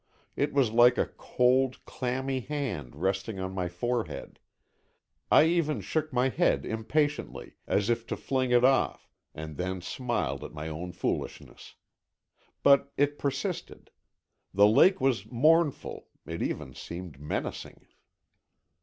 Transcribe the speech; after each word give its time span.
It 0.35 0.51
was 0.51 0.71
like 0.71 0.97
a 0.97 1.11
cold, 1.15 1.85
clammy 1.85 2.39
hand 2.39 2.95
resting 2.95 3.37
on 3.39 3.53
my 3.53 3.69
forehead. 3.69 4.39
I 5.31 5.43
even 5.43 5.79
shook 5.79 6.11
my 6.11 6.29
head 6.29 6.65
impatiently, 6.65 7.57
as 7.67 7.87
if 7.87 8.07
to 8.07 8.17
fling 8.17 8.49
it 8.49 8.65
off, 8.65 9.07
and 9.35 9.57
then 9.57 9.79
smiled 9.79 10.43
at 10.43 10.53
my 10.55 10.69
own 10.69 10.91
foolishness. 10.91 11.75
But 12.63 12.91
it 12.97 13.19
persisted. 13.19 13.91
The 14.55 14.65
lake 14.65 14.99
was 14.99 15.27
mournful, 15.27 16.07
it 16.25 16.41
even 16.41 16.73
seemed 16.73 17.19
menacing. 17.19 17.85